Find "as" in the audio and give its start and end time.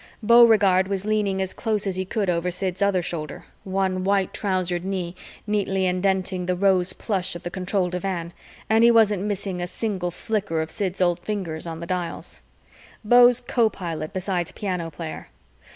1.43-1.53, 1.85-1.95